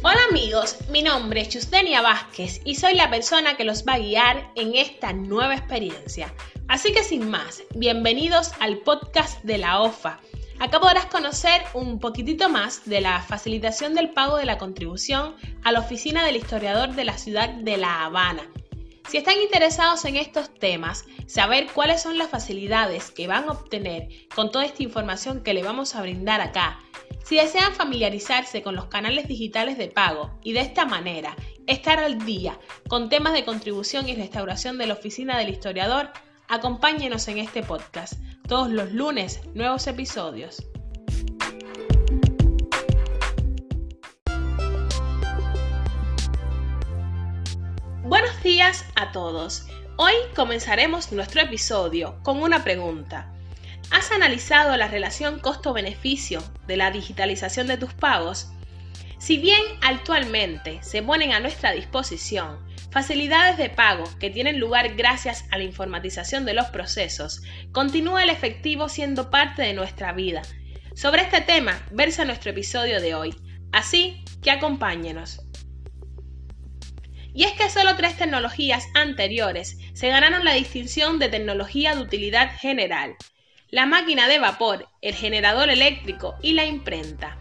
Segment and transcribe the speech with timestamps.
[0.00, 3.98] Hola amigos, mi nombre es Justenia Vázquez y soy la persona que los va a
[3.98, 6.32] guiar en esta nueva experiencia.
[6.68, 10.20] Así que sin más, bienvenidos al podcast de la OFA.
[10.60, 15.34] Acá podrás conocer un poquitito más de la facilitación del pago de la contribución
[15.64, 18.48] a la oficina del historiador de la ciudad de La Habana.
[19.08, 24.08] Si están interesados en estos temas, saber cuáles son las facilidades que van a obtener
[24.32, 26.78] con toda esta información que le vamos a brindar acá
[27.28, 32.24] si desean familiarizarse con los canales digitales de pago y de esta manera estar al
[32.24, 32.58] día
[32.88, 36.10] con temas de contribución y restauración de la oficina del historiador,
[36.48, 38.14] acompáñenos en este podcast.
[38.46, 40.66] Todos los lunes, nuevos episodios.
[48.04, 49.66] Buenos días a todos.
[49.96, 53.37] Hoy comenzaremos nuestro episodio con una pregunta.
[53.90, 58.52] ¿Has analizado la relación costo-beneficio de la digitalización de tus pagos?
[59.18, 65.44] Si bien actualmente se ponen a nuestra disposición facilidades de pago que tienen lugar gracias
[65.50, 70.42] a la informatización de los procesos, continúa el efectivo siendo parte de nuestra vida.
[70.94, 73.34] Sobre este tema versa nuestro episodio de hoy,
[73.72, 75.40] así que acompáñenos.
[77.34, 82.50] Y es que solo tres tecnologías anteriores se ganaron la distinción de tecnología de utilidad
[82.58, 83.14] general,
[83.70, 87.36] la máquina de vapor, el generador eléctrico y la imprenta.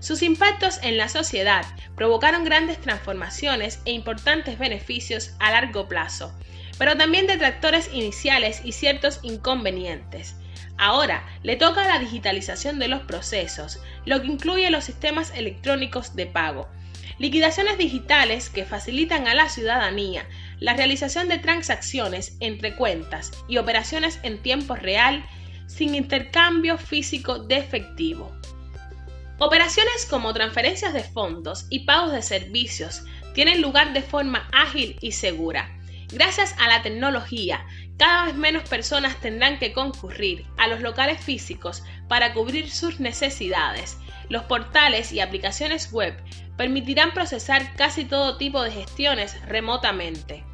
[0.00, 1.64] Sus impactos en la sociedad
[1.96, 6.36] provocaron grandes transformaciones e importantes beneficios a largo plazo,
[6.76, 10.36] pero también detractores iniciales y ciertos inconvenientes.
[10.76, 16.26] Ahora le toca la digitalización de los procesos, lo que incluye los sistemas electrónicos de
[16.26, 16.68] pago,
[17.18, 20.26] liquidaciones digitales que facilitan a la ciudadanía
[20.58, 25.24] la realización de transacciones entre cuentas y operaciones en tiempo real
[25.72, 28.30] sin intercambio físico de efectivo.
[29.38, 35.12] Operaciones como transferencias de fondos y pagos de servicios tienen lugar de forma ágil y
[35.12, 35.76] segura.
[36.12, 41.82] Gracias a la tecnología, cada vez menos personas tendrán que concurrir a los locales físicos
[42.06, 43.96] para cubrir sus necesidades.
[44.28, 46.14] Los portales y aplicaciones web
[46.56, 50.44] permitirán procesar casi todo tipo de gestiones remotamente.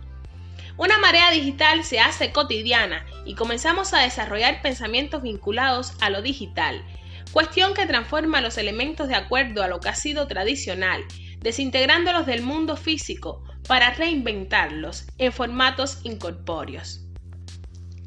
[0.78, 6.84] Una marea digital se hace cotidiana y comenzamos a desarrollar pensamientos vinculados a lo digital,
[7.33, 11.05] cuestión que transforma los elementos de acuerdo a lo que ha sido tradicional,
[11.41, 17.00] desintegrándolos del mundo físico para reinventarlos en formatos incorpóreos.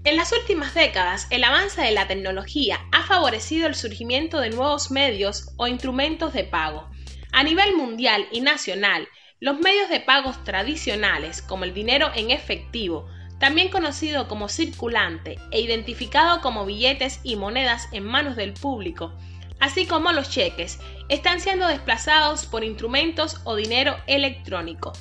[0.06, 4.92] En las últimas décadas, el avance de la tecnología ha favorecido el surgimiento de nuevos
[4.92, 6.90] medios o instrumentos de pago.
[7.34, 9.10] A nivel mundial y nacional,
[9.42, 13.10] los medios de pagos tradicionales, como el dinero en efectivo,
[13.40, 19.12] también conocido como circulante e identificado como billetes y monedas en manos del público,
[19.60, 20.80] así como los cheques,
[21.10, 24.94] están siendo desplazados por instrumentos o dinero electrónico.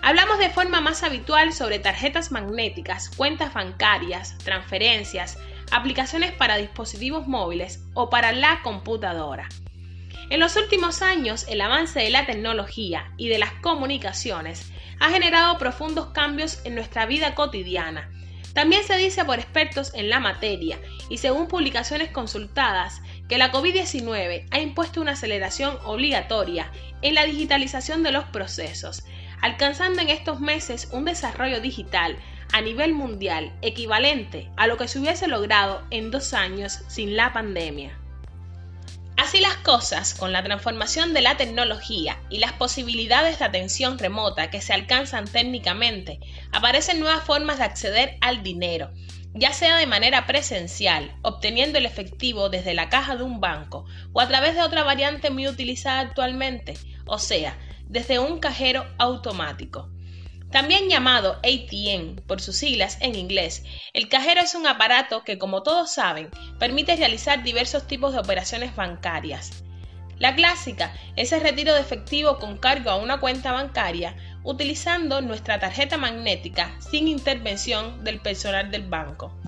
[0.00, 5.36] Hablamos de forma más habitual sobre tarjetas magnéticas, cuentas bancarias, transferencias,
[5.70, 9.50] aplicaciones para dispositivos móviles o para la computadora.
[10.28, 15.58] En los últimos años, el avance de la tecnología y de las comunicaciones ha generado
[15.58, 18.10] profundos cambios en nuestra vida cotidiana.
[18.52, 20.78] También se dice por expertos en la materia
[21.10, 26.72] y según publicaciones consultadas que la COVID-19 ha impuesto una aceleración obligatoria
[27.02, 29.04] en la digitalización de los procesos,
[29.42, 32.16] alcanzando en estos meses un desarrollo digital
[32.52, 37.32] a nivel mundial equivalente a lo que se hubiese logrado en dos años sin la
[37.32, 37.98] pandemia.
[39.26, 44.50] Así las cosas, con la transformación de la tecnología y las posibilidades de atención remota
[44.50, 46.20] que se alcanzan técnicamente,
[46.52, 48.92] aparecen nuevas formas de acceder al dinero,
[49.34, 54.20] ya sea de manera presencial, obteniendo el efectivo desde la caja de un banco, o
[54.20, 57.58] a través de otra variante muy utilizada actualmente, o sea,
[57.88, 59.90] desde un cajero automático.
[60.56, 63.62] También llamado ATM por sus siglas en inglés,
[63.92, 68.74] el cajero es un aparato que, como todos saben, permite realizar diversos tipos de operaciones
[68.74, 69.62] bancarias.
[70.18, 75.60] La clásica es el retiro de efectivo con cargo a una cuenta bancaria utilizando nuestra
[75.60, 79.38] tarjeta magnética sin intervención del personal del banco.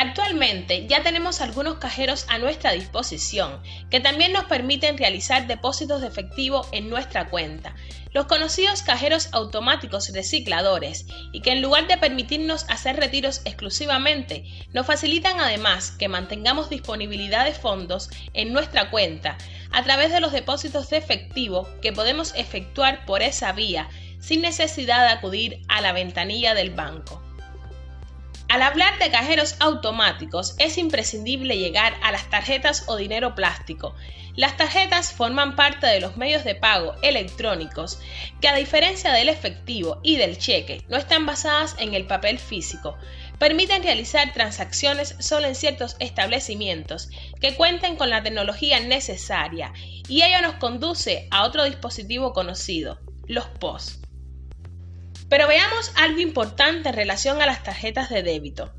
[0.00, 3.60] Actualmente ya tenemos algunos cajeros a nuestra disposición
[3.90, 7.74] que también nos permiten realizar depósitos de efectivo en nuestra cuenta,
[8.14, 14.86] los conocidos cajeros automáticos recicladores y que en lugar de permitirnos hacer retiros exclusivamente, nos
[14.86, 19.36] facilitan además que mantengamos disponibilidad de fondos en nuestra cuenta
[19.70, 25.06] a través de los depósitos de efectivo que podemos efectuar por esa vía sin necesidad
[25.06, 27.22] de acudir a la ventanilla del banco.
[28.50, 33.94] Al hablar de cajeros automáticos es imprescindible llegar a las tarjetas o dinero plástico.
[34.34, 38.00] Las tarjetas forman parte de los medios de pago electrónicos
[38.40, 42.98] que a diferencia del efectivo y del cheque no están basadas en el papel físico.
[43.38, 47.08] Permiten realizar transacciones solo en ciertos establecimientos
[47.40, 49.72] que cuenten con la tecnología necesaria
[50.08, 52.98] y ello nos conduce a otro dispositivo conocido,
[53.28, 54.00] los POS.
[55.30, 58.74] Pero veamos algo importante en relación a las tarjetas de débito.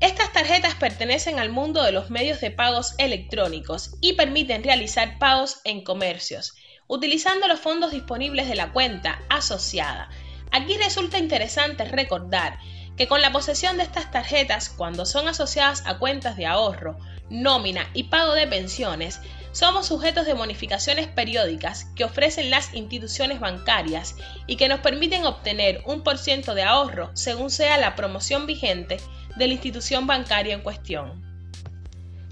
[0.00, 5.60] Estas tarjetas pertenecen al mundo de los medios de pagos electrónicos y permiten realizar pagos
[5.62, 6.54] en comercios,
[6.88, 10.10] utilizando los fondos disponibles de la cuenta asociada.
[10.50, 12.58] Aquí resulta interesante recordar
[12.96, 16.98] que con la posesión de estas tarjetas, cuando son asociadas a cuentas de ahorro,
[17.30, 19.20] nómina y pago de pensiones,
[19.54, 24.16] somos sujetos de bonificaciones periódicas que ofrecen las instituciones bancarias
[24.48, 28.96] y que nos permiten obtener un por ciento de ahorro según sea la promoción vigente
[29.36, 31.22] de la institución bancaria en cuestión.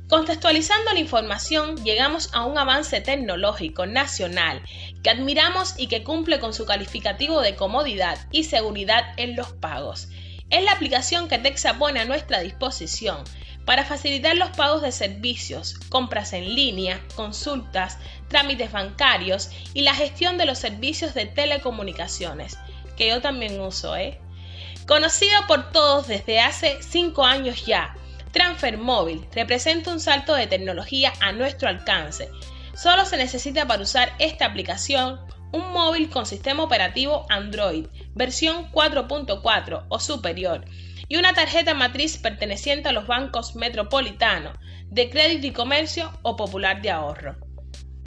[0.09, 4.61] Contextualizando la información, llegamos a un avance tecnológico nacional
[5.05, 10.09] que admiramos y que cumple con su calificativo de comodidad y seguridad en los pagos.
[10.51, 13.23] Es la aplicación que Texa pone a nuestra disposición
[13.65, 17.99] para facilitar los pagos de servicios, compras en línea, consultas,
[18.29, 22.59] trámites bancarios y la gestión de los servicios de telecomunicaciones,
[22.97, 24.21] que yo también uso, ¿eh?
[24.87, 27.95] Conocido por todos desde hace 5 años ya,
[28.33, 32.31] Transfer Móvil representa un salto de tecnología a nuestro alcance.
[32.75, 35.21] Solo se necesita para usar esta aplicación
[35.53, 40.65] un móvil con sistema operativo Android, versión 4.4 o superior,
[41.09, 44.53] y una tarjeta matriz perteneciente a los bancos Metropolitano,
[44.87, 47.37] de Crédito y Comercio o Popular de Ahorro.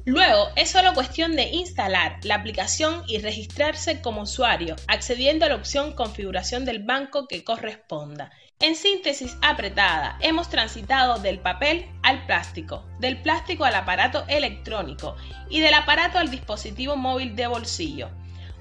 [0.07, 5.55] Luego es solo cuestión de instalar la aplicación y registrarse como usuario, accediendo a la
[5.55, 8.29] opción configuración del banco que corresponda.
[8.59, 15.15] En síntesis apretada, hemos transitado del papel al plástico, del plástico al aparato electrónico
[15.49, 18.11] y del aparato al dispositivo móvil de bolsillo.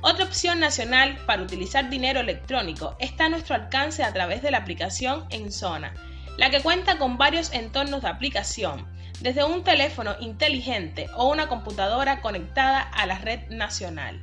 [0.06, 4.58] Otra opción nacional para utilizar dinero electrónico está a nuestro alcance a través de la
[4.58, 5.94] aplicación En Zona,
[6.36, 8.86] la que cuenta con varios entornos de aplicación,
[9.20, 14.20] desde un teléfono inteligente o una computadora conectada a la red nacional.